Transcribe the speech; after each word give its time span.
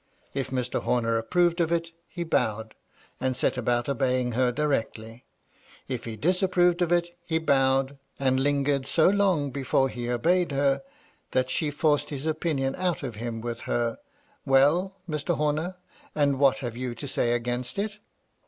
If 0.33 0.49
Mr. 0.49 0.81
Homer 0.81 1.19
approved 1.19 1.61
of 1.61 1.71
it, 1.71 1.91
he 2.07 2.23
bowed, 2.23 2.73
and 3.19 3.37
set 3.37 3.55
about 3.55 3.87
obeying 3.87 4.31
her 4.31 4.51
directly; 4.51 5.25
if 5.87 6.05
he 6.05 6.15
disapproved 6.17 6.81
of 6.81 6.91
it, 6.91 7.15
he 7.23 7.37
bowed, 7.37 7.99
and 8.17 8.39
lingered 8.39 8.87
so 8.87 9.09
long 9.11 9.51
before 9.51 9.89
he 9.89 10.09
obeyed 10.09 10.53
her, 10.53 10.81
that 11.33 11.51
she 11.51 11.69
forced 11.69 12.09
his 12.09 12.25
opinion 12.25 12.73
out 12.77 13.03
of 13.03 13.13
him 13.17 13.41
with 13.41 13.59
her" 13.69 13.99
Well, 14.43 14.95
Mr. 15.07 15.35
Homer! 15.35 15.75
and 16.15 16.39
what 16.39 16.57
have 16.65 16.75
you 16.75 16.95
to 16.95 17.07
say 17.07 17.33
against 17.33 17.77
it?" 17.77 17.99